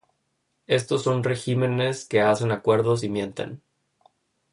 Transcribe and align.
Estos 0.65 1.03
son 1.03 1.23
regímenes 1.23 2.05
que 2.05 2.21
hacen 2.21 2.51
acuerdos 2.51 3.03
y 3.03 3.09
mienten. 3.09 3.61